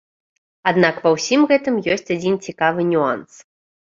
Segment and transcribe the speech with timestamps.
[0.69, 3.37] Аднак ва ўсім гэтым ёсць адзін цікавы нюанс.